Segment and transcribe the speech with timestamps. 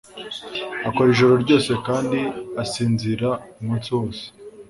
[0.87, 2.19] Akora ijoro ryose kandi
[2.63, 3.29] asinzira
[3.61, 4.23] umunsi wose.